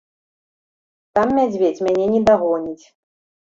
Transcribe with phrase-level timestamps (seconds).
[1.19, 2.85] Там мядзведзь мяне не дагоніць.